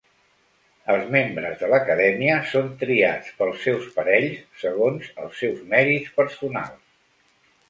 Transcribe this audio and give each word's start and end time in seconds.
Els 0.93 1.03
membres 1.15 1.59
de 1.59 1.67
l'Acadèmia 1.73 2.37
són 2.53 2.71
triats 2.85 3.29
pels 3.43 3.61
seus 3.67 3.85
parells, 3.99 4.41
segons 4.63 5.11
els 5.27 5.39
seus 5.45 5.61
mèrits 5.77 6.19
personals. 6.19 6.83